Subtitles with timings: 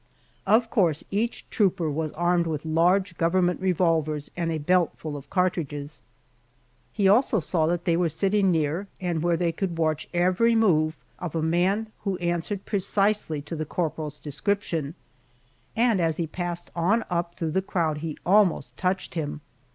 [0.47, 5.29] Of course each trooper was armed with large government revolvers and a belt full of
[5.29, 6.01] cartridges.
[6.91, 10.95] He also saw that they were sitting near, and where they could watch every move
[11.19, 14.95] of a man who answered precisely to the corporal's description,
[15.75, 19.41] and as he passed on up through the crowd he almost touched him.